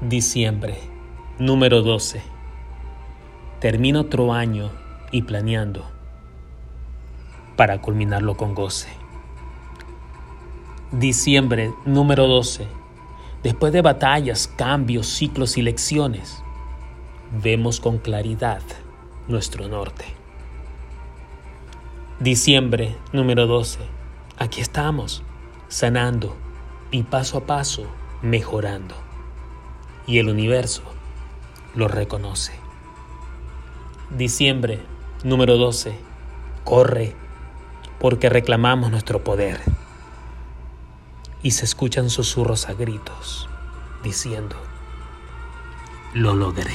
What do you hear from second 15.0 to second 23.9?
ciclos y lecciones, vemos con claridad nuestro norte. Diciembre, número 12.